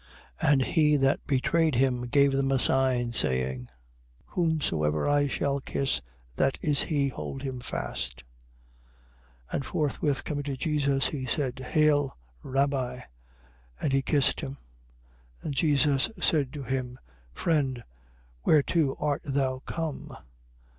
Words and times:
26:48. 0.41 0.51
And 0.51 0.61
he 0.63 0.95
that 0.97 1.27
betrayed 1.27 1.75
him 1.75 2.07
gave 2.07 2.31
them 2.31 2.51
a 2.51 2.57
sign, 2.57 3.13
saying: 3.13 3.69
Whomsoever 4.29 5.07
I 5.07 5.27
shall 5.27 5.59
kiss, 5.61 6.01
that 6.37 6.57
is 6.59 6.81
he. 6.81 7.09
Hold 7.09 7.43
him 7.43 7.59
fast. 7.59 8.23
26:49. 9.51 9.51
And 9.57 9.65
forthwith 9.67 10.23
coming 10.23 10.43
to 10.45 10.57
Jesus, 10.57 11.09
he 11.09 11.27
said: 11.27 11.59
Hail, 11.59 12.17
Rabbi. 12.41 13.01
And 13.79 13.93
he 13.93 14.01
kissed 14.01 14.41
him. 14.41 14.53
26:50. 15.43 15.43
And 15.43 15.53
Jesus 15.53 16.09
said 16.19 16.51
to 16.53 16.63
him: 16.63 16.97
Friend, 17.31 17.83
whereto 18.43 18.95
art 18.99 19.21
thou 19.23 19.59
come? 19.67 20.17